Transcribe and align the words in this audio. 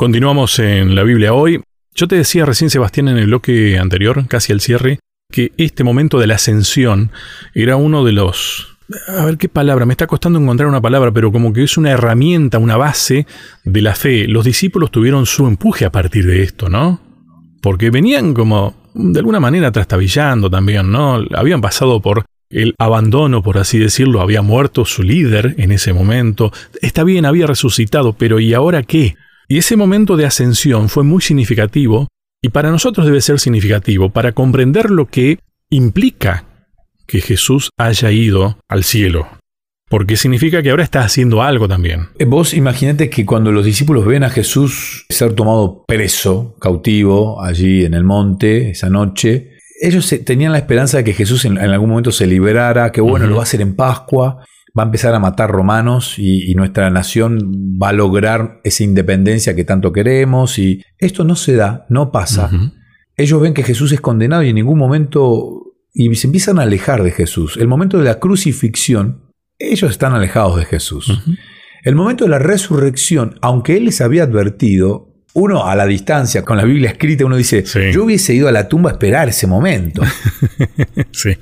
Continuamos 0.00 0.58
en 0.60 0.94
la 0.94 1.02
Biblia 1.02 1.34
hoy. 1.34 1.60
Yo 1.94 2.08
te 2.08 2.16
decía 2.16 2.46
recién, 2.46 2.70
Sebastián, 2.70 3.08
en 3.08 3.18
el 3.18 3.26
bloque 3.26 3.78
anterior, 3.78 4.26
casi 4.28 4.50
al 4.50 4.62
cierre, 4.62 4.98
que 5.30 5.52
este 5.58 5.84
momento 5.84 6.18
de 6.18 6.26
la 6.26 6.36
ascensión 6.36 7.10
era 7.52 7.76
uno 7.76 8.02
de 8.02 8.12
los... 8.12 8.78
A 9.08 9.26
ver 9.26 9.36
qué 9.36 9.50
palabra, 9.50 9.84
me 9.84 9.92
está 9.92 10.06
costando 10.06 10.38
encontrar 10.38 10.70
una 10.70 10.80
palabra, 10.80 11.12
pero 11.12 11.30
como 11.30 11.52
que 11.52 11.64
es 11.64 11.76
una 11.76 11.90
herramienta, 11.90 12.58
una 12.58 12.78
base 12.78 13.26
de 13.64 13.82
la 13.82 13.94
fe. 13.94 14.26
Los 14.26 14.46
discípulos 14.46 14.90
tuvieron 14.90 15.26
su 15.26 15.46
empuje 15.46 15.84
a 15.84 15.92
partir 15.92 16.24
de 16.24 16.44
esto, 16.44 16.70
¿no? 16.70 16.98
Porque 17.60 17.90
venían 17.90 18.32
como, 18.32 18.74
de 18.94 19.18
alguna 19.18 19.38
manera, 19.38 19.70
trastabillando 19.70 20.48
también, 20.48 20.90
¿no? 20.90 21.22
Habían 21.34 21.60
pasado 21.60 22.00
por 22.00 22.24
el 22.48 22.74
abandono, 22.78 23.42
por 23.42 23.58
así 23.58 23.78
decirlo, 23.78 24.22
había 24.22 24.40
muerto 24.40 24.86
su 24.86 25.02
líder 25.02 25.56
en 25.58 25.72
ese 25.72 25.92
momento. 25.92 26.54
Está 26.80 27.04
bien, 27.04 27.26
había 27.26 27.46
resucitado, 27.46 28.14
pero 28.14 28.40
¿y 28.40 28.54
ahora 28.54 28.82
qué? 28.82 29.14
Y 29.52 29.58
ese 29.58 29.76
momento 29.76 30.16
de 30.16 30.26
ascensión 30.26 30.88
fue 30.88 31.02
muy 31.02 31.20
significativo 31.20 32.06
y 32.40 32.50
para 32.50 32.70
nosotros 32.70 33.04
debe 33.04 33.20
ser 33.20 33.40
significativo 33.40 34.10
para 34.10 34.30
comprender 34.30 34.92
lo 34.92 35.06
que 35.06 35.40
implica 35.70 36.44
que 37.08 37.20
Jesús 37.20 37.70
haya 37.76 38.12
ido 38.12 38.58
al 38.68 38.84
cielo. 38.84 39.26
Porque 39.88 40.16
significa 40.16 40.62
que 40.62 40.70
ahora 40.70 40.84
está 40.84 41.02
haciendo 41.02 41.42
algo 41.42 41.66
también. 41.66 42.10
Eh, 42.20 42.26
vos 42.26 42.54
imaginate 42.54 43.10
que 43.10 43.26
cuando 43.26 43.50
los 43.50 43.64
discípulos 43.64 44.06
ven 44.06 44.22
a 44.22 44.30
Jesús 44.30 45.04
ser 45.08 45.32
tomado 45.32 45.82
preso, 45.84 46.54
cautivo, 46.60 47.42
allí 47.42 47.84
en 47.84 47.94
el 47.94 48.04
monte, 48.04 48.70
esa 48.70 48.88
noche, 48.88 49.58
ellos 49.80 50.14
tenían 50.24 50.52
la 50.52 50.58
esperanza 50.58 50.98
de 50.98 51.02
que 51.02 51.12
Jesús 51.12 51.44
en, 51.44 51.58
algún 51.58 51.90
momento 51.90 52.12
se 52.12 52.28
liberara, 52.28 52.92
que 52.92 53.00
bueno, 53.00 53.26
lo 53.26 53.34
va 53.34 53.40
a 53.40 53.42
hacer 53.42 53.62
en 53.62 53.74
Pascua, 53.74 54.44
va 54.78 54.84
a 54.84 54.86
empezar 54.86 55.14
a 55.14 55.18
matar 55.18 55.50
romanos 55.50 56.14
y, 56.18 56.54
nuestra 56.54 56.90
nación 56.90 57.52
va 57.80 57.90
a 57.90 57.92
lograr 57.92 58.60
esa 58.64 58.84
independencia 58.84 59.54
que 59.54 59.64
tanto 59.64 59.92
queremos 59.92 60.58
y 60.58 60.82
esto 60.98 61.24
no 61.24 61.36
se 61.36 61.54
da, 61.54 61.86
no 61.88 62.12
pasa. 62.12 62.50
Ellos 63.16 63.40
ven 63.40 63.54
que 63.54 63.62
Jesús 63.62 63.92
es 63.92 64.00
condenado 64.00 64.42
y 64.42 64.50
en 64.50 64.56
ningún 64.56 64.78
momento 64.78 65.74
y 65.92 66.14
se 66.14 66.26
empiezan 66.26 66.58
a 66.58 66.62
alejar 66.62 67.02
de 67.02 67.10
Jesús. 67.10 67.56
El 67.56 67.68
momento 67.68 67.98
de 67.98 68.04
la 68.04 68.18
crucifixión, 68.18 69.32
ellos 69.58 69.90
están 69.90 70.14
alejados 70.14 70.56
de 70.56 70.64
Jesús. 70.64 71.20
El 71.82 71.94
momento 71.94 72.24
de 72.24 72.30
la 72.30 72.38
resurrección, 72.38 73.38
aunque 73.40 73.76
Él 73.76 73.86
les 73.86 74.00
había 74.00 74.24
advertido, 74.24 75.10
uno 75.32 75.66
a 75.66 75.76
la 75.76 75.86
distancia, 75.86 76.44
con 76.44 76.56
la 76.56 76.64
Biblia 76.64 76.90
escrita, 76.90 77.24
uno 77.24 77.36
dice, 77.36 77.64
yo 77.92 78.04
hubiese 78.04 78.34
ido 78.34 78.48
a 78.48 78.52
la 78.52 78.68
tumba 78.68 78.90
a 78.90 78.92
esperar 78.94 79.28
ese 79.28 79.46
momento. 79.46 80.02
sí. 81.12 81.36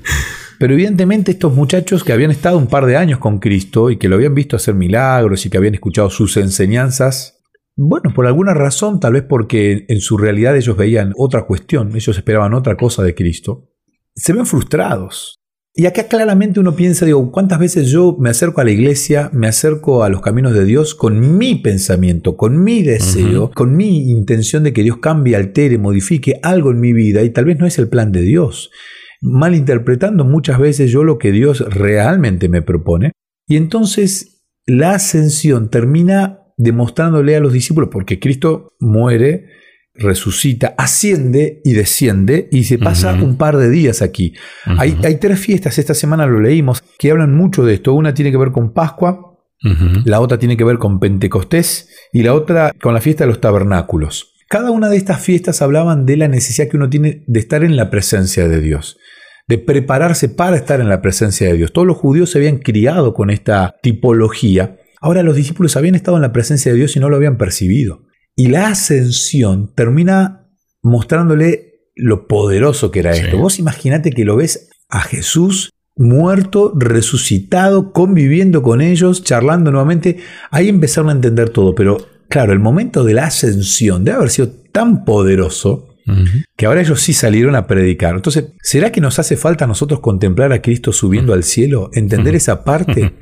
Pero 0.59 0.73
evidentemente 0.73 1.31
estos 1.31 1.55
muchachos 1.55 2.03
que 2.03 2.11
habían 2.11 2.31
estado 2.31 2.57
un 2.57 2.67
par 2.67 2.85
de 2.85 2.97
años 2.97 3.19
con 3.19 3.39
Cristo 3.39 3.89
y 3.89 3.97
que 3.97 4.09
lo 4.09 4.17
habían 4.17 4.35
visto 4.35 4.57
hacer 4.57 4.75
milagros 4.75 5.45
y 5.45 5.49
que 5.49 5.57
habían 5.57 5.73
escuchado 5.73 6.09
sus 6.09 6.35
enseñanzas, 6.35 7.41
bueno, 7.77 8.13
por 8.13 8.27
alguna 8.27 8.53
razón, 8.53 8.99
tal 8.99 9.13
vez 9.13 9.23
porque 9.23 9.85
en 9.87 10.01
su 10.01 10.17
realidad 10.17 10.57
ellos 10.57 10.75
veían 10.75 11.13
otra 11.15 11.45
cuestión, 11.45 11.95
ellos 11.95 12.17
esperaban 12.17 12.53
otra 12.53 12.75
cosa 12.75 13.03
de 13.03 13.15
Cristo, 13.15 13.69
se 14.13 14.33
ven 14.33 14.45
frustrados. 14.45 15.39
Y 15.73 15.85
acá 15.85 16.09
claramente 16.09 16.59
uno 16.59 16.75
piensa, 16.75 17.05
digo, 17.05 17.31
¿cuántas 17.31 17.57
veces 17.57 17.87
yo 17.87 18.17
me 18.19 18.29
acerco 18.29 18.59
a 18.59 18.65
la 18.65 18.71
iglesia, 18.71 19.29
me 19.31 19.47
acerco 19.47 20.03
a 20.03 20.09
los 20.09 20.19
caminos 20.19 20.53
de 20.53 20.65
Dios 20.65 20.93
con 20.93 21.37
mi 21.37 21.55
pensamiento, 21.55 22.35
con 22.35 22.61
mi 22.61 22.83
deseo, 22.83 23.49
con 23.55 23.77
mi 23.77 24.11
intención 24.11 24.63
de 24.63 24.73
que 24.73 24.83
Dios 24.83 24.97
cambie, 24.97 25.37
altere, 25.37 25.77
modifique 25.77 26.37
algo 26.43 26.71
en 26.71 26.81
mi 26.81 26.91
vida 26.91 27.23
y 27.23 27.29
tal 27.29 27.45
vez 27.45 27.59
no 27.59 27.65
es 27.65 27.79
el 27.79 27.87
plan 27.87 28.11
de 28.11 28.23
Dios? 28.23 28.71
Malinterpretando 29.21 30.25
muchas 30.25 30.59
veces 30.59 30.91
yo 30.91 31.03
lo 31.03 31.17
que 31.17 31.31
Dios 31.31 31.59
realmente 31.73 32.49
me 32.49 32.61
propone. 32.61 33.11
Y 33.47 33.57
entonces 33.57 34.43
la 34.65 34.91
ascensión 34.91 35.69
termina 35.69 36.39
demostrándole 36.57 37.35
a 37.35 37.39
los 37.39 37.53
discípulos, 37.53 37.89
porque 37.91 38.19
Cristo 38.19 38.73
muere, 38.79 39.47
resucita, 39.93 40.75
asciende 40.77 41.61
y 41.63 41.73
desciende 41.73 42.49
y 42.51 42.65
se 42.65 42.77
pasa 42.77 43.13
un 43.13 43.37
par 43.37 43.57
de 43.57 43.69
días 43.69 44.01
aquí. 44.01 44.33
hay, 44.65 44.97
hay, 45.03 45.15
tres 45.15 45.39
fiestas, 45.39 45.77
esta 45.77 45.93
semana 45.93 46.25
lo 46.25 46.39
leímos, 46.39 46.83
que 46.97 47.11
hablan 47.11 47.35
mucho 47.35 47.65
de 47.65 47.75
esto. 47.75 47.93
Una 47.93 48.13
tiene 48.13 48.31
que 48.31 48.37
ver 48.37 48.51
con 48.51 48.73
Pascua, 48.73 49.37
la 50.05 50.21
otra 50.21 50.39
tiene 50.39 50.55
que 50.55 50.63
ver 50.63 50.77
con 50.77 50.99
Pentecostés 50.99 51.89
y 52.13 52.23
la 52.23 52.33
otra 52.33 52.73
con 52.81 52.93
la 52.93 53.01
fiesta 53.01 53.23
de 53.23 53.29
los 53.29 53.41
tabernáculos. 53.41 54.35
Cada 54.49 54.71
una 54.71 54.89
de 54.89 54.97
estas 54.97 55.21
fiestas 55.21 55.61
hablaban 55.61 56.05
de 56.05 56.17
la 56.17 56.27
necesidad 56.27 56.69
que 56.69 56.77
uno 56.77 56.89
tiene 56.89 57.23
de 57.27 57.39
estar 57.39 57.63
en 57.63 57.75
la 57.75 57.89
presencia 57.89 58.47
de 58.47 58.61
Dios, 58.61 58.97
de 59.49 59.57
prepararse 59.57 60.29
para 60.29 60.55
estar 60.55 60.79
en 60.79 60.89
la 60.89 61.01
presencia 61.01 61.47
de 61.47 61.57
Dios. 61.57 61.73
Todos 61.73 61.87
los 61.87 61.97
judíos 61.97 62.29
se 62.29 62.37
habían 62.37 62.59
criado 62.59 63.15
con 63.15 63.31
esta 63.31 63.75
tipología. 63.81 64.77
Ahora 65.01 65.23
los 65.23 65.35
discípulos 65.35 65.75
habían 65.75 65.95
estado 65.95 66.17
en 66.17 66.21
la 66.21 66.31
presencia 66.31 66.71
de 66.71 66.77
Dios 66.77 66.95
y 66.95 66.99
no 66.99 67.09
lo 67.09 67.15
habían 67.15 67.37
percibido. 67.37 68.03
Y 68.35 68.49
la 68.49 68.67
ascensión 68.67 69.73
termina 69.73 70.47
mostrándole 70.83 71.81
lo 71.95 72.27
poderoso 72.27 72.91
que 72.91 72.99
era 72.99 73.11
esto. 73.11 73.39
Vos 73.39 73.57
imaginate 73.57 74.11
que 74.11 74.23
lo 74.23 74.35
ves 74.35 74.69
a 74.87 75.01
Jesús 75.01 75.71
muerto, 75.97 76.71
resucitado, 76.77 77.91
conviviendo 77.91 78.61
con 78.61 78.81
ellos, 78.81 79.23
charlando 79.23 79.71
nuevamente. 79.71 80.17
Ahí 80.51 80.69
empezaron 80.69 81.09
a 81.09 81.13
entender 81.13 81.49
todo, 81.49 81.73
pero 81.73 81.97
Claro, 82.29 82.53
el 82.53 82.59
momento 82.59 83.03
de 83.03 83.15
la 83.15 83.25
ascensión 83.25 84.03
debe 84.03 84.17
haber 84.17 84.29
sido 84.29 84.49
tan 84.71 85.03
poderoso 85.03 85.88
que 86.55 86.65
ahora 86.65 86.81
ellos 86.81 87.01
sí 87.01 87.13
salieron 87.13 87.55
a 87.55 87.67
predicar. 87.67 88.15
Entonces, 88.15 88.53
¿será 88.61 88.91
que 88.91 89.01
nos 89.01 89.19
hace 89.19 89.37
falta 89.37 89.65
a 89.65 89.67
nosotros 89.67 89.99
contemplar 89.99 90.51
a 90.53 90.61
Cristo 90.61 90.91
subiendo 90.91 91.33
al 91.33 91.43
cielo? 91.43 91.89
¿Entender 91.93 92.35
esa 92.35 92.63
parte? 92.63 93.13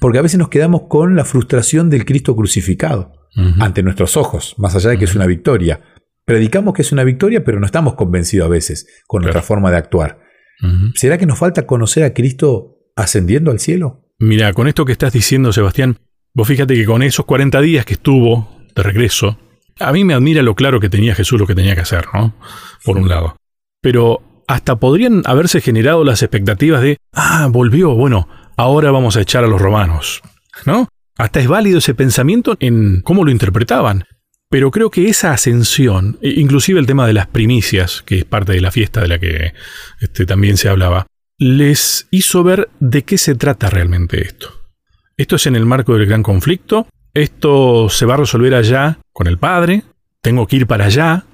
Porque 0.00 0.18
a 0.18 0.22
veces 0.22 0.38
nos 0.38 0.48
quedamos 0.48 0.82
con 0.88 1.16
la 1.16 1.24
frustración 1.24 1.90
del 1.90 2.04
Cristo 2.04 2.34
crucificado 2.34 3.12
ante 3.58 3.82
nuestros 3.82 4.16
ojos, 4.16 4.54
más 4.58 4.76
allá 4.76 4.90
de 4.90 4.98
que 4.98 5.04
es 5.04 5.14
una 5.14 5.26
victoria. 5.26 5.80
Predicamos 6.24 6.74
que 6.74 6.82
es 6.82 6.92
una 6.92 7.04
victoria, 7.04 7.44
pero 7.44 7.60
no 7.60 7.66
estamos 7.66 7.94
convencidos 7.94 8.46
a 8.46 8.50
veces 8.50 8.86
con 9.06 9.22
nuestra 9.22 9.42
forma 9.42 9.70
de 9.70 9.76
actuar. 9.76 10.20
¿Será 10.94 11.18
que 11.18 11.26
nos 11.26 11.38
falta 11.38 11.66
conocer 11.66 12.04
a 12.04 12.14
Cristo 12.14 12.78
ascendiendo 12.96 13.50
al 13.50 13.58
cielo? 13.58 14.04
Mira, 14.18 14.52
con 14.52 14.68
esto 14.68 14.84
que 14.84 14.92
estás 14.92 15.12
diciendo, 15.12 15.52
Sebastián, 15.52 15.98
vos 16.32 16.48
fíjate 16.48 16.74
que 16.74 16.86
con 16.86 17.02
esos 17.02 17.26
40 17.26 17.60
días 17.60 17.84
que 17.84 17.94
estuvo 17.94 18.48
de 18.74 18.82
regreso, 18.82 19.38
a 19.80 19.92
mí 19.92 20.04
me 20.04 20.14
admira 20.14 20.42
lo 20.42 20.54
claro 20.54 20.80
que 20.80 20.88
tenía 20.88 21.14
Jesús 21.14 21.38
lo 21.38 21.46
que 21.46 21.54
tenía 21.54 21.74
que 21.74 21.82
hacer, 21.82 22.06
¿no? 22.12 22.34
Por 22.84 22.98
un 22.98 23.08
lado. 23.08 23.36
Pero 23.80 24.22
hasta 24.46 24.76
podrían 24.76 25.22
haberse 25.26 25.60
generado 25.60 26.04
las 26.04 26.22
expectativas 26.22 26.82
de, 26.82 26.98
ah, 27.12 27.48
volvió, 27.50 27.94
bueno, 27.94 28.28
ahora 28.56 28.90
vamos 28.90 29.16
a 29.16 29.20
echar 29.20 29.44
a 29.44 29.48
los 29.48 29.60
romanos, 29.60 30.22
¿no? 30.66 30.88
Hasta 31.16 31.40
es 31.40 31.48
válido 31.48 31.78
ese 31.78 31.94
pensamiento 31.94 32.56
en 32.60 33.00
cómo 33.02 33.24
lo 33.24 33.30
interpretaban. 33.30 34.04
Pero 34.50 34.70
creo 34.70 34.90
que 34.90 35.08
esa 35.08 35.32
ascensión, 35.32 36.18
e 36.22 36.40
inclusive 36.40 36.78
el 36.78 36.86
tema 36.86 37.06
de 37.06 37.12
las 37.12 37.26
primicias, 37.26 38.02
que 38.02 38.18
es 38.18 38.24
parte 38.24 38.52
de 38.52 38.60
la 38.60 38.70
fiesta 38.70 39.00
de 39.00 39.08
la 39.08 39.18
que 39.18 39.52
este, 40.00 40.26
también 40.26 40.56
se 40.56 40.68
hablaba, 40.68 41.06
les 41.38 42.06
hizo 42.10 42.44
ver 42.44 42.68
de 42.78 43.02
qué 43.02 43.18
se 43.18 43.34
trata 43.34 43.70
realmente 43.70 44.22
esto. 44.22 44.52
Esto 45.16 45.36
es 45.36 45.46
en 45.46 45.56
el 45.56 45.66
marco 45.66 45.94
del 45.94 46.06
gran 46.06 46.22
conflicto, 46.22 46.88
esto 47.14 47.88
se 47.88 48.06
va 48.06 48.14
a 48.14 48.18
resolver 48.18 48.54
allá 48.54 48.98
con 49.12 49.26
el 49.26 49.38
Padre, 49.38 49.84
tengo 50.20 50.46
que 50.46 50.56
ir 50.56 50.66
para 50.66 50.86
allá, 50.86 51.24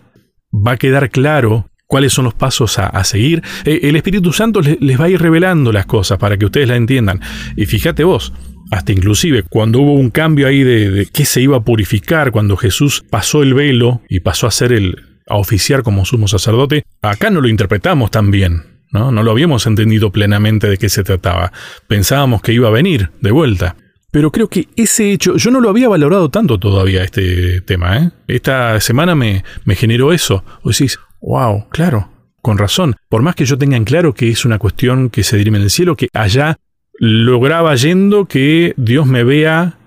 va 0.52 0.72
a 0.72 0.76
quedar 0.76 1.10
claro 1.10 1.66
cuáles 1.86 2.12
son 2.12 2.24
los 2.24 2.34
pasos 2.34 2.78
a, 2.78 3.02
seguir. 3.04 3.42
Eh, 3.64 3.80
el 3.84 3.96
Espíritu 3.96 4.32
Santo 4.32 4.60
les, 4.60 5.00
va 5.00 5.06
a 5.06 5.10
ir 5.10 5.20
revelando 5.20 5.72
las 5.72 5.86
cosas 5.86 6.18
para 6.18 6.36
que 6.36 6.46
ustedes 6.46 6.68
la 6.68 6.76
entiendan. 6.76 7.20
Y 7.56 7.66
fíjate 7.66 8.04
vos, 8.04 8.32
hasta 8.70 8.92
inclusive 8.92 9.42
cuando 9.42 9.80
hubo 9.80 9.94
un 9.94 10.10
cambio 10.10 10.46
ahí 10.46 10.62
de, 10.62 10.90
de 10.90 11.06
qué 11.06 11.24
se 11.24 11.40
iba 11.40 11.56
a 11.56 11.64
purificar, 11.64 12.30
cuando 12.30 12.56
Jesús 12.56 13.02
pasó 13.08 13.42
el 13.42 13.54
velo 13.54 14.02
y 14.08 14.20
pasó 14.20 14.46
a 14.46 14.52
ser 14.52 14.72
el 14.72 15.10
a 15.30 15.36
oficiar 15.36 15.82
como 15.82 16.04
sumo 16.04 16.28
sacerdote, 16.28 16.84
acá 17.00 17.30
no 17.30 17.40
lo 17.40 17.48
interpretamos 17.48 18.10
tan 18.10 18.30
bien, 18.32 18.64
¿no? 18.90 19.12
No 19.12 19.22
lo 19.22 19.30
habíamos 19.30 19.64
entendido 19.66 20.10
plenamente 20.10 20.68
de 20.68 20.76
qué 20.76 20.88
se 20.88 21.04
trataba. 21.04 21.52
Pensábamos 21.86 22.42
que 22.42 22.52
iba 22.52 22.66
a 22.66 22.72
venir 22.72 23.10
de 23.20 23.30
vuelta. 23.30 23.76
Pero 24.10 24.32
creo 24.32 24.48
que 24.48 24.68
ese 24.76 25.12
hecho, 25.12 25.36
yo 25.36 25.50
no 25.50 25.60
lo 25.60 25.70
había 25.70 25.88
valorado 25.88 26.30
tanto 26.30 26.58
todavía 26.58 27.04
este 27.04 27.60
tema. 27.60 27.98
¿eh? 27.98 28.10
Esta 28.26 28.80
semana 28.80 29.14
me, 29.14 29.44
generó 29.76 30.12
eso. 30.12 30.44
O 30.62 30.70
decís, 30.70 30.98
wow, 31.20 31.68
claro, 31.68 32.10
con 32.42 32.58
razón. 32.58 32.96
Por 33.08 33.22
más 33.22 33.36
que 33.36 33.44
yo 33.44 33.56
tenga 33.56 33.76
en 33.76 33.84
claro 33.84 34.12
que 34.12 34.28
es 34.28 34.44
una 34.44 34.58
cuestión 34.58 35.10
que 35.10 35.22
se 35.22 35.36
dirime 35.36 35.58
en 35.58 35.64
el 35.64 35.70
cielo, 35.70 35.96
que 35.96 36.08
allá 36.12 36.58
lograba 36.98 37.74
yendo 37.76 38.26
que 38.26 38.74
Dios 38.76 39.06
me 39.06 39.22
vea 39.22 39.78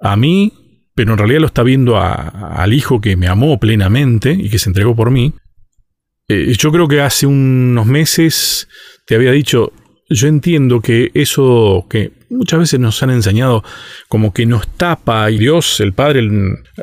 a 0.00 0.16
mí, 0.16 0.52
pero 0.94 1.12
en 1.12 1.18
realidad 1.18 1.40
lo 1.40 1.46
está 1.46 1.62
viendo 1.62 1.98
al 1.98 2.72
Hijo 2.74 3.00
que 3.00 3.16
me 3.16 3.28
amó 3.28 3.58
plenamente 3.58 4.32
y 4.32 4.50
que 4.50 4.58
se 4.58 4.68
entregó 4.68 4.94
por 4.94 5.10
mí. 5.10 5.32
Eh, 6.28 6.54
yo 6.56 6.70
creo 6.70 6.86
que 6.86 7.00
hace 7.00 7.26
unos 7.26 7.86
meses 7.86 8.68
te 9.06 9.14
había 9.16 9.32
dicho, 9.32 9.72
yo 10.10 10.28
entiendo 10.28 10.80
que 10.80 11.10
eso 11.14 11.86
que 11.88 12.12
muchas 12.28 12.58
veces 12.58 12.80
nos 12.80 13.02
han 13.02 13.10
enseñado 13.10 13.62
como 14.08 14.34
que 14.34 14.44
nos 14.44 14.68
tapa 14.68 15.30
y 15.30 15.38
Dios, 15.38 15.80
el 15.80 15.92
Padre, 15.92 16.28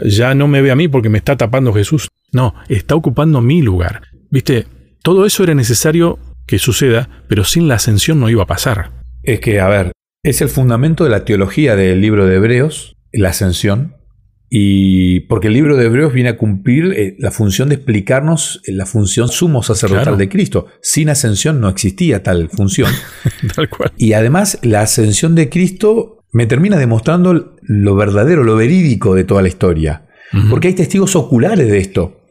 ya 0.05 0.33
no 0.33 0.47
me 0.47 0.61
ve 0.61 0.71
a 0.71 0.75
mí 0.75 0.87
porque 0.87 1.09
me 1.09 1.17
está 1.17 1.35
tapando 1.35 1.73
Jesús. 1.73 2.07
No, 2.31 2.55
está 2.69 2.95
ocupando 2.95 3.41
mi 3.41 3.61
lugar. 3.61 4.01
Viste, 4.29 4.65
todo 5.03 5.25
eso 5.25 5.43
era 5.43 5.53
necesario 5.53 6.19
que 6.45 6.57
suceda, 6.57 7.09
pero 7.27 7.43
sin 7.43 7.67
la 7.67 7.75
ascensión 7.75 8.19
no 8.19 8.29
iba 8.29 8.43
a 8.43 8.47
pasar. 8.47 8.91
Es 9.23 9.41
que, 9.41 9.59
a 9.59 9.67
ver, 9.67 9.91
es 10.23 10.41
el 10.41 10.49
fundamento 10.49 11.03
de 11.03 11.09
la 11.09 11.25
teología 11.25 11.75
del 11.75 12.01
libro 12.01 12.25
de 12.25 12.37
Hebreos, 12.37 12.95
la 13.11 13.29
ascensión. 13.29 13.96
Y 14.49 15.21
porque 15.21 15.47
el 15.47 15.53
libro 15.53 15.75
de 15.75 15.85
Hebreos 15.87 16.13
viene 16.13 16.29
a 16.29 16.37
cumplir 16.37 16.93
eh, 16.95 17.15
la 17.19 17.31
función 17.31 17.67
de 17.69 17.75
explicarnos 17.75 18.61
eh, 18.65 18.71
la 18.71 18.85
función 18.85 19.27
sumo 19.27 19.61
sacerdotal 19.61 20.03
Claro. 20.03 20.17
de 20.17 20.29
Cristo. 20.29 20.67
Sin 20.81 21.09
ascensión 21.09 21.59
no 21.59 21.67
existía 21.69 22.23
tal 22.23 22.49
función. 22.49 22.89
Tal 23.55 23.67
cual. 23.69 23.91
y 23.97 24.13
además 24.13 24.59
la 24.63 24.81
ascensión 24.81 25.35
de 25.35 25.49
Cristo 25.49 26.23
me 26.31 26.45
termina 26.45 26.77
demostrando 26.77 27.55
lo 27.61 27.95
verdadero, 27.95 28.43
lo 28.43 28.55
verídico 28.55 29.15
de 29.15 29.23
toda 29.25 29.41
la 29.41 29.47
historia. 29.49 30.03
Porque 30.49 30.67
hay 30.67 30.73
testigos 30.73 31.15
oculares 31.15 31.67
de 31.69 31.77
esto. 31.77 32.21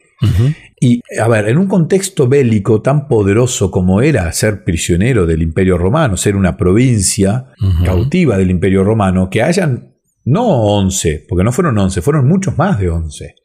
Y, 0.79 1.01
a 1.19 1.27
ver, 1.27 1.47
en 1.49 1.57
un 1.57 1.65
contexto 1.67 2.27
bélico 2.27 2.81
tan 2.83 3.07
poderoso 3.07 3.71
como 3.71 4.01
era 4.01 4.31
ser 4.31 4.63
prisionero 4.63 5.25
del 5.25 5.41
Imperio 5.41 5.77
Romano, 5.79 6.15
ser 6.17 6.35
una 6.35 6.57
provincia 6.57 7.47
cautiva 7.83 8.37
del 8.37 8.51
Imperio 8.51 8.83
Romano, 8.83 9.29
que 9.31 9.41
hayan 9.41 9.95
no 10.27 10.45
11, 10.45 11.25
porque 11.27 11.45
no 11.45 11.53
fueron 11.53 11.77
11, 11.77 12.01
fueron 12.01 12.27
muchos 12.27 12.57
más 12.57 12.77
de 12.79 12.89
11, 12.89 13.35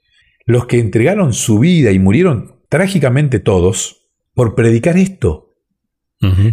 los 0.46 0.66
que 0.66 0.80
entregaron 0.80 1.32
su 1.32 1.60
vida 1.60 1.92
y 1.92 2.00
murieron 2.00 2.56
trágicamente 2.68 3.38
todos 3.38 4.08
por 4.34 4.56
predicar 4.56 4.96
esto. 4.96 5.50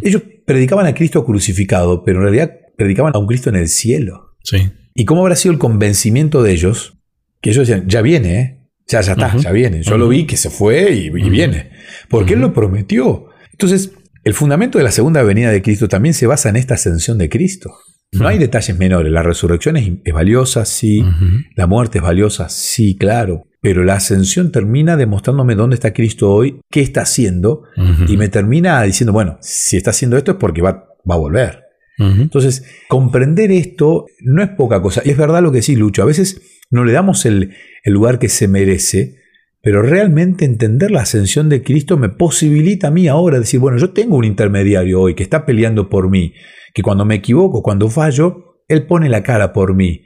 Ellos 0.01 0.23
predicaban 0.45 0.87
a 0.87 0.95
Cristo 0.95 1.23
crucificado, 1.25 2.03
pero 2.03 2.19
en 2.19 2.23
realidad 2.23 2.51
predicaban 2.75 3.15
a 3.15 3.19
un 3.19 3.27
Cristo 3.27 3.49
en 3.49 3.55
el 3.55 3.67
cielo. 3.67 4.35
Sí. 4.43 4.71
¿Y 4.95 5.05
cómo 5.05 5.21
habrá 5.21 5.35
sido 5.35 5.53
el 5.53 5.59
convencimiento 5.59 6.41
de 6.41 6.53
ellos? 6.53 6.97
Que 7.41 7.51
ellos 7.51 7.67
decían, 7.67 7.87
ya 7.87 8.01
viene, 8.01 8.39
¿eh? 8.39 8.59
Ya, 8.87 9.01
ya 9.01 9.11
está, 9.13 9.35
ya 9.37 9.51
viene. 9.51 9.83
Yo 9.83 9.97
lo 9.97 10.07
vi 10.07 10.25
que 10.25 10.37
se 10.37 10.49
fue 10.49 10.91
y, 10.91 11.05
y 11.05 11.29
viene. 11.29 11.71
Porque 12.09 12.33
Él 12.33 12.39
lo 12.39 12.53
prometió. 12.53 13.27
Entonces, 13.51 13.91
el 14.23 14.33
fundamento 14.33 14.79
de 14.79 14.83
la 14.83 14.91
segunda 14.91 15.21
venida 15.21 15.51
de 15.51 15.61
Cristo 15.61 15.87
también 15.87 16.13
se 16.13 16.25
basa 16.25 16.49
en 16.49 16.55
esta 16.55 16.73
ascensión 16.73 17.19
de 17.19 17.29
Cristo. 17.29 17.75
No 18.11 18.27
hay 18.27 18.37
detalles 18.37 18.77
menores. 18.77 19.11
La 19.11 19.23
resurrección 19.23 19.77
es, 19.77 19.91
es 20.03 20.13
valiosa, 20.13 20.65
sí. 20.65 21.03
La 21.55 21.67
muerte 21.67 21.99
es 21.99 22.03
valiosa, 22.03 22.49
sí, 22.49 22.97
claro. 22.97 23.45
Pero 23.61 23.83
la 23.83 23.95
ascensión 23.95 24.51
termina 24.51 24.95
demostrándome 24.95 25.55
dónde 25.55 25.75
está 25.75 25.93
Cristo 25.93 26.31
hoy, 26.31 26.61
qué 26.71 26.81
está 26.81 27.01
haciendo, 27.01 27.63
y 28.07 28.17
me 28.17 28.29
termina 28.29 28.81
diciendo, 28.83 29.13
bueno, 29.13 29.37
si 29.41 29.77
está 29.77 29.91
haciendo 29.91 30.17
esto 30.17 30.31
es 30.31 30.37
porque 30.37 30.61
va, 30.61 30.87
va 31.09 31.15
a 31.15 31.19
volver. 31.19 31.63
Entonces, 31.97 32.63
comprender 32.87 33.51
esto 33.51 34.05
no 34.21 34.41
es 34.41 34.49
poca 34.49 34.81
cosa. 34.81 35.01
Y 35.03 35.09
es 35.09 35.17
verdad 35.17 35.43
lo 35.43 35.51
que 35.51 35.61
sí, 35.61 35.75
Lucho. 35.75 36.01
A 36.01 36.05
veces 36.05 36.41
no 36.71 36.85
le 36.85 36.93
damos 36.93 37.25
el, 37.25 37.53
el 37.83 37.93
lugar 37.93 38.19
que 38.19 38.29
se 38.29 38.47
merece, 38.47 39.18
pero 39.61 39.81
realmente 39.81 40.45
entender 40.45 40.91
la 40.91 41.01
ascensión 41.01 41.49
de 41.49 41.63
Cristo 41.63 41.97
me 41.97 42.09
posibilita 42.09 42.87
a 42.87 42.91
mí 42.91 43.07
ahora 43.07 43.39
decir, 43.39 43.59
bueno, 43.59 43.77
yo 43.77 43.91
tengo 43.91 44.15
un 44.15 44.25
intermediario 44.25 45.01
hoy 45.01 45.15
que 45.15 45.23
está 45.23 45.45
peleando 45.45 45.89
por 45.89 46.09
mí, 46.09 46.33
que 46.73 46.81
cuando 46.81 47.05
me 47.05 47.15
equivoco, 47.15 47.61
cuando 47.61 47.89
fallo, 47.89 48.63
Él 48.67 48.85
pone 48.85 49.09
la 49.09 49.23
cara 49.23 49.51
por 49.51 49.75
mí. 49.75 50.03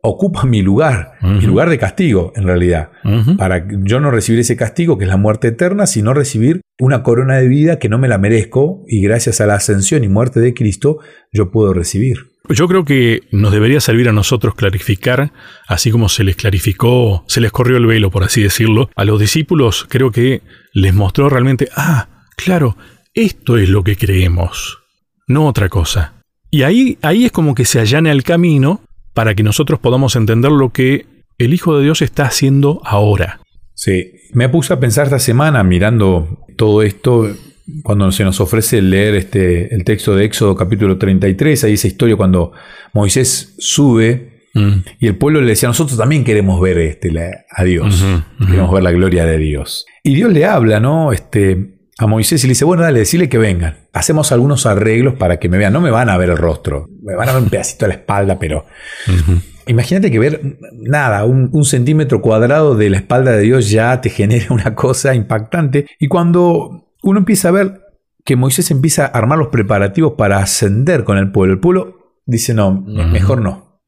Ocupa 0.00 0.44
mi 0.44 0.62
lugar, 0.62 1.14
mi 1.20 1.40
lugar 1.40 1.68
de 1.68 1.76
castigo, 1.76 2.32
en 2.36 2.44
realidad 2.44 2.92
Ujú. 3.04 3.36
para 3.36 3.66
yo 3.68 3.98
no 3.98 4.12
recibir 4.12 4.40
ese 4.40 4.56
castigo 4.56 4.96
que 4.96 5.04
es 5.04 5.10
la 5.10 5.16
muerte 5.16 5.48
eterna, 5.48 5.88
sino 5.88 6.14
recibir 6.14 6.60
una 6.78 7.02
corona 7.02 7.36
de 7.38 7.48
vida 7.48 7.80
que 7.80 7.88
no 7.88 7.98
me 7.98 8.06
la 8.06 8.16
merezco 8.16 8.84
y 8.86 9.02
gracias 9.02 9.40
a 9.40 9.46
la 9.46 9.54
ascensión 9.54 10.04
y 10.04 10.08
muerte 10.08 10.38
de 10.38 10.54
Cristo 10.54 10.98
yo 11.32 11.50
puedo 11.50 11.74
recibir. 11.74 12.16
Yo 12.50 12.66
creo 12.66 12.84
que 12.84 13.22
nos 13.30 13.52
debería 13.52 13.80
servir 13.80 14.08
a 14.08 14.12
nosotros 14.12 14.54
clarificar, 14.54 15.32
así 15.66 15.90
como 15.90 16.08
se 16.08 16.24
les 16.24 16.36
clarificó, 16.36 17.24
se 17.28 17.40
les 17.40 17.52
corrió 17.52 17.76
el 17.76 17.86
velo, 17.86 18.10
por 18.10 18.24
así 18.24 18.42
decirlo, 18.42 18.90
a 18.96 19.04
los 19.04 19.20
discípulos 19.20 19.86
creo 19.88 20.10
que 20.10 20.42
les 20.72 20.94
mostró 20.94 21.28
realmente, 21.28 21.68
ah, 21.76 22.24
claro, 22.36 22.76
esto 23.12 23.58
es 23.58 23.68
lo 23.68 23.84
que 23.84 23.96
creemos, 23.96 24.78
no 25.26 25.46
otra 25.46 25.68
cosa. 25.68 26.22
Y 26.50 26.62
ahí, 26.62 26.98
ahí 27.02 27.26
es 27.26 27.32
como 27.32 27.54
que 27.54 27.66
se 27.66 27.80
allana 27.80 28.12
el 28.12 28.22
camino 28.22 28.80
para 29.12 29.34
que 29.34 29.42
nosotros 29.42 29.78
podamos 29.78 30.16
entender 30.16 30.50
lo 30.50 30.70
que 30.70 31.06
el 31.36 31.52
Hijo 31.52 31.76
de 31.76 31.84
Dios 31.84 32.00
está 32.00 32.24
haciendo 32.24 32.80
ahora. 32.84 33.40
Sí, 33.74 34.12
me 34.32 34.48
puse 34.48 34.72
a 34.72 34.80
pensar 34.80 35.04
esta 35.04 35.18
semana 35.18 35.62
mirando 35.62 36.46
todo 36.56 36.82
esto 36.82 37.30
cuando 37.82 38.10
se 38.12 38.24
nos 38.24 38.40
ofrece 38.40 38.80
leer 38.82 39.14
este, 39.14 39.74
el 39.74 39.84
texto 39.84 40.14
de 40.16 40.24
Éxodo 40.24 40.54
capítulo 40.56 40.98
33, 40.98 41.64
ahí 41.64 41.74
esa 41.74 41.86
historia 41.86 42.16
cuando 42.16 42.52
Moisés 42.92 43.54
sube 43.58 44.36
Mm. 44.54 44.80
y 44.98 45.06
el 45.06 45.16
pueblo 45.16 45.42
le 45.42 45.48
decía, 45.48 45.68
nosotros 45.68 45.98
también 45.98 46.24
queremos 46.24 46.58
ver 46.60 46.78
este, 46.78 47.12
la- 47.12 47.44
a 47.50 47.64
Dios, 47.64 48.02
queremos 48.38 48.72
ver 48.72 48.82
la 48.82 48.90
gloria 48.92 49.26
de 49.26 49.36
Dios. 49.36 49.84
Y 50.02 50.14
Dios 50.14 50.32
le 50.32 50.46
habla, 50.46 50.80
¿no? 50.80 51.12
Este, 51.12 51.74
a 51.98 52.06
Moisés 52.06 52.42
y 52.42 52.46
le 52.46 52.52
dice, 52.52 52.64
bueno, 52.64 52.82
dale, 52.82 52.98
decirle 53.00 53.28
que 53.28 53.36
vengan. 53.36 53.76
Hacemos 53.92 54.32
algunos 54.32 54.64
arreglos 54.64 55.14
para 55.14 55.36
que 55.38 55.50
me 55.50 55.58
vean. 55.58 55.74
No 55.74 55.82
me 55.82 55.90
van 55.90 56.08
a 56.08 56.16
ver 56.16 56.30
el 56.30 56.38
rostro, 56.38 56.88
me 57.02 57.14
van 57.14 57.28
a 57.28 57.34
ver 57.34 57.42
un 57.42 57.50
pedacito 57.50 57.84
de 57.84 57.88
la 57.90 57.94
espalda, 57.96 58.38
pero 58.38 58.64
imagínate 59.66 60.10
que 60.10 60.18
ver 60.18 60.58
nada, 60.72 61.24
un, 61.24 61.50
un 61.52 61.64
centímetro 61.64 62.20
cuadrado 62.22 62.74
de 62.74 62.88
la 62.90 62.96
espalda 62.96 63.32
de 63.32 63.42
Dios 63.42 63.68
ya 63.70 64.00
te 64.00 64.08
genera 64.10 64.46
una 64.50 64.74
cosa 64.74 65.14
impactante. 65.14 65.86
Y 66.00 66.08
cuando 66.08 66.87
uno 67.02 67.18
empieza 67.20 67.48
a 67.48 67.52
ver 67.52 67.80
que 68.24 68.36
Moisés 68.36 68.70
empieza 68.70 69.06
a 69.06 69.08
armar 69.08 69.38
los 69.38 69.48
preparativos 69.48 70.14
para 70.18 70.38
ascender 70.38 71.04
con 71.04 71.18
el 71.18 71.32
pueblo, 71.32 71.54
el 71.54 71.60
pueblo 71.60 72.14
dice, 72.26 72.54
no, 72.54 72.82
mejor 72.82 73.40
no. 73.40 73.80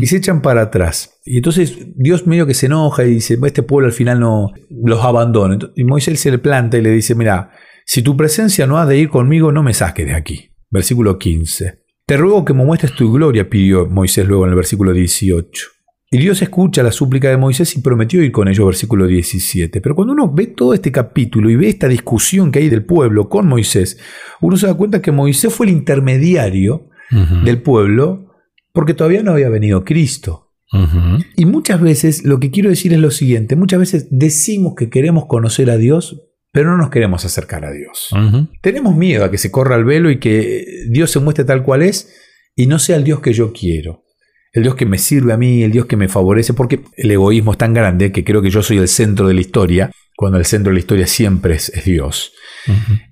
Y 0.00 0.06
se 0.06 0.16
echan 0.16 0.40
para 0.40 0.62
atrás. 0.62 1.20
Y 1.24 1.36
entonces 1.36 1.76
Dios 1.94 2.26
medio 2.26 2.46
que 2.46 2.54
se 2.54 2.66
enoja 2.66 3.04
y 3.04 3.14
dice, 3.14 3.38
este 3.44 3.62
pueblo 3.62 3.86
al 3.86 3.92
final 3.92 4.18
no 4.18 4.50
los 4.70 5.04
abandona. 5.04 5.58
Y 5.76 5.84
Moisés 5.84 6.18
se 6.20 6.30
le 6.30 6.38
planta 6.38 6.78
y 6.78 6.82
le 6.82 6.90
dice, 6.90 7.14
mira, 7.14 7.52
si 7.84 8.02
tu 8.02 8.16
presencia 8.16 8.66
no 8.66 8.78
ha 8.78 8.86
de 8.86 8.98
ir 8.98 9.10
conmigo, 9.10 9.52
no 9.52 9.62
me 9.62 9.74
saques 9.74 10.06
de 10.06 10.14
aquí. 10.14 10.50
Versículo 10.70 11.18
15. 11.18 11.82
Te 12.06 12.16
ruego 12.16 12.44
que 12.44 12.54
me 12.54 12.64
muestres 12.64 12.94
tu 12.94 13.12
gloria, 13.12 13.48
pidió 13.48 13.86
Moisés 13.86 14.26
luego 14.26 14.44
en 14.44 14.50
el 14.50 14.56
versículo 14.56 14.92
18. 14.92 15.77
Y 16.10 16.18
Dios 16.18 16.40
escucha 16.40 16.82
la 16.82 16.90
súplica 16.90 17.28
de 17.28 17.36
Moisés 17.36 17.76
y 17.76 17.82
prometió 17.82 18.22
ir 18.22 18.32
con 18.32 18.48
ellos, 18.48 18.64
versículo 18.64 19.06
17. 19.06 19.80
Pero 19.82 19.94
cuando 19.94 20.14
uno 20.14 20.32
ve 20.32 20.46
todo 20.46 20.72
este 20.72 20.90
capítulo 20.90 21.50
y 21.50 21.56
ve 21.56 21.68
esta 21.68 21.86
discusión 21.86 22.50
que 22.50 22.60
hay 22.60 22.70
del 22.70 22.84
pueblo 22.84 23.28
con 23.28 23.46
Moisés, 23.46 23.98
uno 24.40 24.56
se 24.56 24.66
da 24.66 24.74
cuenta 24.74 25.02
que 25.02 25.12
Moisés 25.12 25.52
fue 25.52 25.66
el 25.66 25.72
intermediario 25.72 26.88
del 27.44 27.60
pueblo 27.62 28.34
porque 28.72 28.94
todavía 28.94 29.22
no 29.22 29.32
había 29.32 29.50
venido 29.50 29.84
Cristo. 29.84 30.52
Y 31.36 31.44
muchas 31.44 31.80
veces 31.80 32.24
lo 32.24 32.40
que 32.40 32.50
quiero 32.50 32.70
decir 32.70 32.92
es 32.92 33.00
lo 33.00 33.10
siguiente, 33.10 33.56
muchas 33.56 33.80
veces 33.80 34.08
decimos 34.10 34.74
que 34.76 34.90
queremos 34.90 35.26
conocer 35.26 35.70
a 35.70 35.76
Dios, 35.76 36.22
pero 36.52 36.70
no 36.70 36.78
nos 36.78 36.90
queremos 36.90 37.24
acercar 37.26 37.66
a 37.66 37.72
Dios. 37.72 38.10
Tenemos 38.62 38.96
miedo 38.96 39.24
a 39.24 39.30
que 39.30 39.38
se 39.38 39.50
corra 39.50 39.76
el 39.76 39.84
velo 39.84 40.10
y 40.10 40.18
que 40.18 40.64
Dios 40.88 41.10
se 41.10 41.20
muestre 41.20 41.44
tal 41.44 41.62
cual 41.64 41.82
es 41.82 42.14
y 42.54 42.66
no 42.66 42.78
sea 42.78 42.96
el 42.96 43.04
Dios 43.04 43.20
que 43.20 43.34
yo 43.34 43.52
quiero. 43.52 44.04
El 44.52 44.62
Dios 44.62 44.74
que 44.74 44.86
me 44.86 44.98
sirve 44.98 45.32
a 45.32 45.36
mí, 45.36 45.62
el 45.62 45.72
Dios 45.72 45.86
que 45.86 45.96
me 45.96 46.08
favorece, 46.08 46.54
porque 46.54 46.80
el 46.96 47.10
egoísmo 47.10 47.52
es 47.52 47.58
tan 47.58 47.74
grande 47.74 48.12
que 48.12 48.24
creo 48.24 48.42
que 48.42 48.50
yo 48.50 48.62
soy 48.62 48.78
el 48.78 48.88
centro 48.88 49.28
de 49.28 49.34
la 49.34 49.40
historia, 49.40 49.90
cuando 50.16 50.38
el 50.38 50.44
centro 50.44 50.70
de 50.70 50.74
la 50.74 50.80
historia 50.80 51.06
siempre 51.06 51.54
es, 51.54 51.68
es 51.70 51.84
Dios 51.84 52.32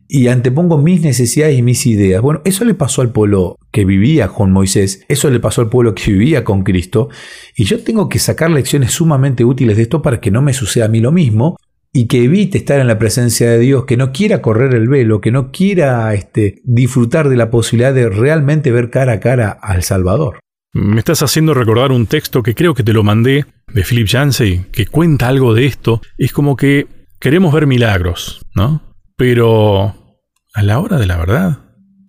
y 0.08 0.28
antepongo 0.28 0.78
mis 0.78 1.02
necesidades 1.02 1.58
y 1.58 1.62
mis 1.62 1.86
ideas. 1.86 2.22
Bueno, 2.22 2.40
eso 2.44 2.64
le 2.64 2.74
pasó 2.74 3.02
al 3.02 3.12
pueblo 3.12 3.58
que 3.72 3.84
vivía 3.84 4.28
con 4.28 4.52
Moisés, 4.52 5.04
eso 5.08 5.30
le 5.30 5.40
pasó 5.40 5.62
al 5.62 5.68
pueblo 5.68 5.94
que 5.94 6.12
vivía 6.12 6.44
con 6.44 6.62
Cristo, 6.62 7.08
y 7.56 7.64
yo 7.64 7.82
tengo 7.82 8.08
que 8.08 8.18
sacar 8.18 8.50
lecciones 8.50 8.92
sumamente 8.92 9.44
útiles 9.44 9.76
de 9.76 9.82
esto 9.82 10.02
para 10.02 10.20
que 10.20 10.30
no 10.30 10.42
me 10.42 10.52
suceda 10.52 10.86
a 10.86 10.88
mí 10.88 11.00
lo 11.00 11.12
mismo 11.12 11.56
y 11.92 12.06
que 12.06 12.24
evite 12.24 12.58
estar 12.58 12.78
en 12.78 12.88
la 12.88 12.98
presencia 12.98 13.50
de 13.50 13.58
Dios, 13.58 13.86
que 13.86 13.96
no 13.96 14.12
quiera 14.12 14.42
correr 14.42 14.74
el 14.74 14.88
velo, 14.88 15.20
que 15.20 15.32
no 15.32 15.50
quiera 15.50 16.12
este, 16.14 16.60
disfrutar 16.64 17.28
de 17.28 17.36
la 17.36 17.50
posibilidad 17.50 17.94
de 17.94 18.10
realmente 18.10 18.70
ver 18.70 18.90
cara 18.90 19.14
a 19.14 19.20
cara 19.20 19.50
al 19.50 19.82
Salvador. 19.82 20.40
Me 20.78 20.98
estás 20.98 21.22
haciendo 21.22 21.54
recordar 21.54 21.90
un 21.90 22.06
texto 22.06 22.42
que 22.42 22.54
creo 22.54 22.74
que 22.74 22.82
te 22.82 22.92
lo 22.92 23.02
mandé 23.02 23.46
de 23.72 23.82
Philip 23.82 24.06
Yancey, 24.06 24.66
que 24.72 24.84
cuenta 24.84 25.26
algo 25.26 25.54
de 25.54 25.64
esto. 25.64 26.02
Es 26.18 26.34
como 26.34 26.54
que 26.54 26.86
queremos 27.18 27.54
ver 27.54 27.66
milagros, 27.66 28.42
¿no? 28.54 28.82
Pero 29.16 30.20
a 30.52 30.62
la 30.62 30.78
hora 30.78 30.98
de 30.98 31.06
la 31.06 31.16
verdad, 31.16 31.60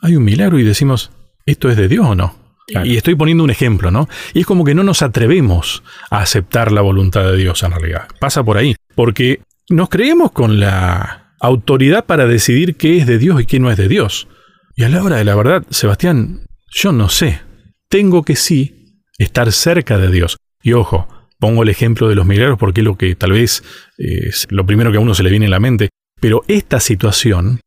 hay 0.01 0.17
un 0.17 0.25
milagro 0.25 0.59
y 0.59 0.63
decimos, 0.63 1.11
¿esto 1.45 1.69
es 1.69 1.77
de 1.77 1.87
Dios 1.87 2.07
o 2.07 2.15
no? 2.15 2.35
Claro. 2.67 2.85
Y 2.85 2.97
estoy 2.97 3.15
poniendo 3.15 3.45
un 3.45 3.51
ejemplo, 3.51 3.89
¿no? 3.89 4.09
Y 4.33 4.41
es 4.41 4.45
como 4.45 4.65
que 4.65 4.75
no 4.75 4.83
nos 4.83 5.01
atrevemos 5.01 5.81
a 6.09 6.19
aceptar 6.19 6.73
la 6.73 6.81
voluntad 6.81 7.23
de 7.23 7.37
Dios 7.37 7.63
en 7.63 7.71
realidad. 7.71 8.09
Pasa 8.19 8.43
por 8.43 8.57
ahí. 8.57 8.75
Porque 8.95 9.39
nos 9.69 9.87
creemos 9.87 10.33
con 10.33 10.59
la 10.59 11.33
autoridad 11.39 12.05
para 12.05 12.27
decidir 12.27 12.75
qué 12.75 12.97
es 12.97 13.07
de 13.07 13.17
Dios 13.17 13.41
y 13.41 13.45
qué 13.45 13.61
no 13.61 13.71
es 13.71 13.77
de 13.77 13.87
Dios. 13.87 14.27
Y 14.75 14.83
a 14.83 14.89
la 14.89 15.01
hora 15.01 15.15
de 15.15 15.23
la 15.23 15.35
verdad, 15.35 15.63
Sebastián, 15.69 16.41
yo 16.69 16.91
no 16.91 17.07
sé. 17.07 17.46
Tengo 17.89 18.23
que 18.23 18.35
sí 18.35 19.01
estar 19.17 19.51
cerca 19.51 19.97
de 19.97 20.09
Dios. 20.11 20.37
Y 20.61 20.73
ojo, 20.73 21.07
pongo 21.39 21.63
el 21.63 21.69
ejemplo 21.69 22.09
de 22.09 22.15
los 22.15 22.25
milagros 22.25 22.57
porque 22.59 22.81
es 22.81 22.85
lo 22.85 22.97
que 22.97 23.15
tal 23.15 23.31
vez 23.31 23.63
es 23.97 24.47
lo 24.49 24.65
primero 24.65 24.91
que 24.91 24.97
a 24.97 25.01
uno 25.01 25.13
se 25.13 25.23
le 25.23 25.29
viene 25.29 25.45
a 25.45 25.49
la 25.49 25.59
mente. 25.59 25.89
Pero 26.19 26.41
esta 26.47 26.79
situación 26.79 27.61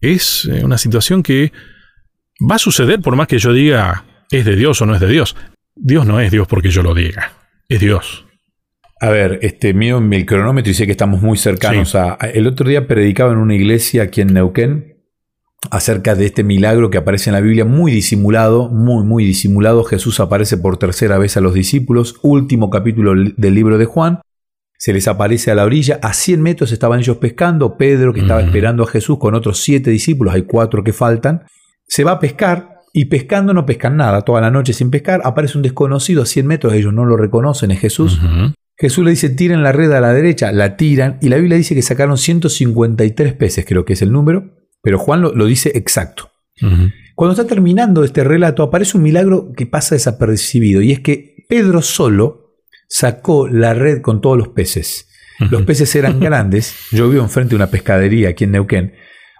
es 0.00 0.48
eh, 0.52 0.64
una 0.64 0.78
situación 0.78 1.22
que 1.22 1.52
va 2.50 2.56
a 2.56 2.58
suceder 2.58 3.00
por 3.00 3.16
más 3.16 3.28
que 3.28 3.38
yo 3.38 3.52
diga 3.52 4.04
es 4.30 4.44
de 4.44 4.56
Dios 4.56 4.82
o 4.82 4.86
no 4.86 4.94
es 4.94 5.00
de 5.00 5.08
Dios. 5.08 5.36
Dios 5.76 6.06
no 6.06 6.20
es 6.20 6.30
Dios 6.30 6.46
porque 6.48 6.70
yo 6.70 6.82
lo 6.82 6.94
diga. 6.94 7.32
Es 7.68 7.80
Dios. 7.80 8.26
A 9.00 9.10
ver, 9.10 9.38
este, 9.42 9.74
mío 9.74 9.98
en 9.98 10.12
el 10.12 10.24
cronómetro 10.26 10.70
y 10.70 10.74
sé 10.74 10.86
que 10.86 10.92
estamos 10.92 11.20
muy 11.22 11.36
cercanos 11.36 11.90
Sí. 11.90 11.98
a, 11.98 12.16
a- 12.18 12.30
El 12.30 12.46
otro 12.46 12.68
día 12.68 12.86
predicaba 12.86 13.32
en 13.32 13.38
una 13.38 13.54
iglesia 13.54 14.04
aquí 14.04 14.20
en 14.20 14.34
Neuquén 14.34 14.93
acerca 15.70 16.14
de 16.14 16.26
este 16.26 16.44
milagro 16.44 16.90
que 16.90 16.98
aparece 16.98 17.30
en 17.30 17.34
la 17.34 17.40
Biblia, 17.40 17.64
muy 17.64 17.92
disimulado, 17.92 18.68
muy, 18.68 19.04
muy 19.04 19.24
disimulado. 19.24 19.84
Jesús 19.84 20.20
aparece 20.20 20.56
por 20.56 20.76
tercera 20.76 21.18
vez 21.18 21.36
a 21.36 21.40
los 21.40 21.54
discípulos, 21.54 22.16
último 22.22 22.70
capítulo 22.70 23.12
del 23.14 23.54
libro 23.54 23.78
de 23.78 23.86
Juan. 23.86 24.20
Se 24.78 24.92
les 24.92 25.08
aparece 25.08 25.50
a 25.50 25.54
la 25.54 25.64
orilla, 25.64 25.98
a 26.02 26.12
100 26.12 26.42
metros 26.42 26.72
estaban 26.72 27.00
ellos 27.00 27.16
pescando, 27.16 27.76
Pedro 27.76 28.12
que 28.12 28.20
estaba 28.20 28.42
esperando 28.42 28.82
a 28.82 28.86
Jesús 28.86 29.18
con 29.18 29.34
otros 29.34 29.60
siete 29.60 29.90
discípulos, 29.90 30.34
hay 30.34 30.42
cuatro 30.42 30.84
que 30.84 30.92
faltan, 30.92 31.44
se 31.86 32.04
va 32.04 32.12
a 32.12 32.18
pescar 32.18 32.80
y 32.92 33.06
pescando 33.06 33.54
no 33.54 33.66
pescan 33.66 33.96
nada, 33.96 34.22
toda 34.22 34.40
la 34.40 34.50
noche 34.50 34.72
sin 34.72 34.90
pescar, 34.90 35.22
aparece 35.24 35.58
un 35.58 35.62
desconocido 35.62 36.22
a 36.22 36.26
100 36.26 36.46
metros, 36.46 36.74
ellos 36.74 36.92
no 36.92 37.04
lo 37.04 37.16
reconocen, 37.16 37.70
es 37.70 37.80
Jesús. 37.80 38.20
Jesús 38.76 39.04
le 39.04 39.12
dice, 39.12 39.30
tiren 39.30 39.62
la 39.62 39.72
red 39.72 39.92
a 39.92 40.00
la 40.00 40.12
derecha, 40.12 40.52
la 40.52 40.76
tiran, 40.76 41.18
y 41.22 41.28
la 41.28 41.36
Biblia 41.36 41.56
dice 41.56 41.74
que 41.74 41.82
sacaron 41.82 42.18
153 42.18 43.32
peces, 43.34 43.64
creo 43.66 43.84
que 43.84 43.94
es 43.94 44.02
el 44.02 44.12
número, 44.12 44.63
pero 44.84 44.98
Juan 44.98 45.22
lo, 45.22 45.46
dice 45.46 45.72
exacto. 45.74 46.30
Cuando 47.16 47.32
está 47.32 47.46
terminando 47.46 48.04
este 48.04 48.22
relato, 48.22 48.62
aparece 48.62 48.96
un 48.96 49.02
milagro 49.02 49.52
que 49.56 49.66
pasa 49.66 49.94
desapercibido, 49.94 50.82
y 50.82 50.92
es 50.92 51.00
que 51.00 51.46
Pedro 51.48 51.80
solo 51.82 52.58
sacó 52.88 53.48
la 53.48 53.72
red 53.72 54.02
con 54.02 54.20
todos 54.20 54.36
los 54.36 54.48
peces. 54.48 55.08
Los 55.50 55.62
peces 55.62 55.94
eran 55.96 56.20
grandes. 56.20 56.74
Yo 56.92 57.08
vivo 57.08 57.24
enfrente 57.24 57.50
de 57.50 57.56
una 57.56 57.70
pescadería 57.70 58.28
aquí 58.28 58.44
en 58.44 58.52
Neuquén. 58.52 58.94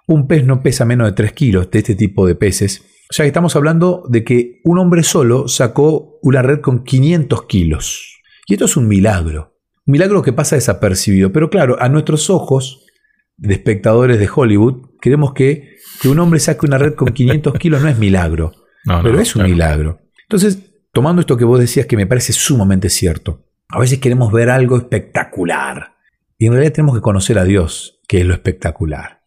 Un 0.07 0.27
pez 0.27 0.45
no 0.45 0.63
pesa 0.63 0.85
menos 0.85 1.09
de 1.09 1.13
3 1.13 1.33
kilos 1.33 1.71
de 1.71 1.79
este 1.79 1.95
tipo 1.95 2.27
de 2.27 2.35
peces. 2.35 2.83
O 3.11 3.13
sea 3.13 3.25
que 3.25 3.29
estamos 3.29 3.55
hablando 3.55 4.05
de 4.09 4.25
que 4.25 4.61
un 4.65 4.79
hombre 4.79 5.03
solo 5.03 5.47
sacó 5.47 6.19
una 6.23 6.43
red 6.43 6.61
con 6.61 6.85
500 6.85 7.45
kilos. 7.45 8.21
Y 8.47 8.55
esto 8.55 8.65
es 8.65 8.77
un 8.77 8.89
milagro. 8.89 9.57
Un 9.87 9.93
milagro 9.93 10.23
que 10.23 10.33
pasa 10.33 10.57
desapercibido. 10.57 11.33
Pero 11.33 11.51
claro, 11.51 11.77
a 11.81 11.89
nuestros 11.89 12.31
ojos 12.31 12.87
de 13.37 13.55
espectadores 13.55 14.19
de 14.19 14.29
Hollywood, 14.35 14.94
creemos 15.05 15.35
que 15.35 15.75
que 16.01 16.09
un 16.09 16.19
hombre 16.19 16.41
saque 16.41 16.67
una 16.67 16.79
red 16.79 16.95
con 16.95 17.13
500 17.13 17.55
kilos 17.55 17.83
no 17.83 17.89
es 17.89 17.99
milagro, 17.99 18.53
pero 18.85 19.21
es 19.21 19.37
un 19.37 19.45
milagro. 19.45 20.01
Entonces, 20.23 20.59
tomando 20.93 21.21
esto 21.21 21.37
que 21.37 21.45
vos 21.45 21.61
decías 21.61 21.87
que 21.87 21.97
me 21.97 22.07
parece 22.07 22.33
sumamente 22.33 22.89
cierto, 22.89 23.47
a 23.69 23.79
veces 23.79 23.99
queremos 23.99 24.33
ver 24.33 24.51
algo 24.51 24.77
espectacular 24.77 25.95
y 26.39 26.47
en 26.47 26.53
realidad 26.53 26.73
tenemos 26.73 26.95
que 26.95 27.01
conocer 27.01 27.39
a 27.39 27.45
Dios, 27.45 28.01
que 28.09 28.21
es 28.21 28.27
lo 28.27 28.35
espectacular. 28.35 29.23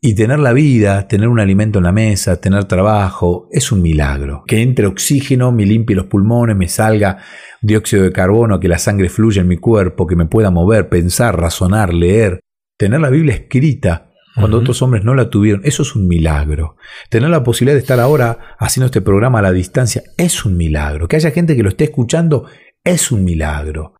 Y 0.00 0.14
tener 0.14 0.38
la 0.38 0.52
vida, 0.52 1.08
tener 1.08 1.28
un 1.28 1.40
alimento 1.40 1.78
en 1.78 1.84
la 1.84 1.92
mesa, 1.92 2.40
tener 2.40 2.64
trabajo, 2.64 3.48
es 3.50 3.70
un 3.72 3.82
milagro. 3.82 4.44
Que 4.46 4.62
entre 4.62 4.86
oxígeno, 4.86 5.52
me 5.52 5.66
limpie 5.66 5.96
los 5.96 6.06
pulmones, 6.06 6.56
me 6.56 6.68
salga 6.68 7.18
dióxido 7.60 8.04
de 8.04 8.12
carbono, 8.12 8.60
que 8.60 8.68
la 8.68 8.78
sangre 8.78 9.08
fluya 9.08 9.42
en 9.42 9.48
mi 9.48 9.56
cuerpo, 9.56 10.06
que 10.06 10.16
me 10.16 10.26
pueda 10.26 10.50
mover, 10.50 10.88
pensar, 10.88 11.38
razonar, 11.38 11.92
leer, 11.92 12.40
tener 12.78 13.00
la 13.00 13.10
Biblia 13.10 13.34
escrita 13.34 14.05
cuando 14.36 14.58
otros 14.58 14.82
hombres 14.82 15.02
no 15.02 15.14
la 15.14 15.30
tuvieron, 15.30 15.62
eso 15.64 15.82
es 15.82 15.94
un 15.96 16.06
milagro. 16.06 16.76
Tener 17.08 17.30
la 17.30 17.42
posibilidad 17.42 17.74
de 17.74 17.80
estar 17.80 18.00
ahora 18.00 18.56
haciendo 18.58 18.86
este 18.86 19.00
programa 19.00 19.38
a 19.38 19.42
la 19.42 19.52
distancia 19.52 20.02
es 20.18 20.44
un 20.44 20.56
milagro. 20.56 21.08
Que 21.08 21.16
haya 21.16 21.30
gente 21.30 21.56
que 21.56 21.62
lo 21.62 21.70
esté 21.70 21.84
escuchando 21.84 22.46
es 22.84 23.10
un 23.10 23.24
milagro. 23.24 23.94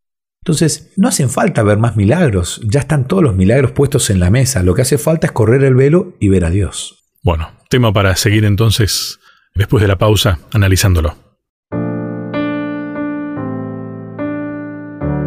Entonces, 0.44 0.92
no 0.96 1.08
hacen 1.08 1.30
falta 1.30 1.62
ver 1.62 1.78
más 1.78 1.96
milagros, 1.96 2.60
ya 2.64 2.80
están 2.80 3.08
todos 3.08 3.22
los 3.22 3.34
milagros 3.34 3.72
puestos 3.72 4.10
en 4.10 4.20
la 4.20 4.30
mesa. 4.30 4.62
Lo 4.62 4.74
que 4.74 4.82
hace 4.82 4.98
falta 4.98 5.26
es 5.26 5.32
correr 5.32 5.64
el 5.64 5.74
velo 5.74 6.14
y 6.20 6.28
ver 6.28 6.44
a 6.44 6.50
Dios. 6.50 7.06
Bueno, 7.22 7.50
tema 7.68 7.92
para 7.92 8.14
seguir 8.14 8.44
entonces, 8.44 9.18
después 9.54 9.82
de 9.82 9.88
la 9.88 9.98
pausa, 9.98 10.38
analizándolo. 10.52 11.16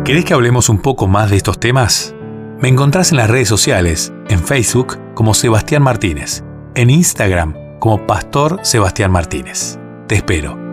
¿Querés 0.06 0.24
que 0.24 0.34
hablemos 0.34 0.70
un 0.70 0.82
poco 0.82 1.08
más 1.08 1.30
de 1.30 1.38
estos 1.38 1.60
temas? 1.60 2.16
Me 2.62 2.68
encontrás 2.68 3.12
en 3.12 3.18
las 3.18 3.30
redes 3.30 3.48
sociales, 3.48 4.12
en 4.28 4.44
Facebook 4.44 5.00
como 5.14 5.34
Sebastián 5.34 5.82
Martínez, 5.82 6.44
en 6.76 6.90
Instagram 6.90 7.56
como 7.80 8.06
Pastor 8.06 8.60
Sebastián 8.64 9.12
Martínez. 9.12 9.80
Te 10.08 10.16
espero. 10.16 10.69